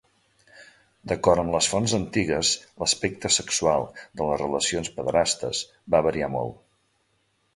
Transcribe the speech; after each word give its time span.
D'acord 1.09 1.41
amb 1.41 1.51
les 1.55 1.67
fonts 1.73 1.91
antigues 1.97 2.53
l'aspecte 2.83 3.31
sexual 3.37 3.85
de 4.21 4.29
les 4.31 4.41
relacions 4.43 4.91
pederastes 4.95 5.63
va 5.97 6.03
variar 6.09 6.31
molt. 6.37 6.59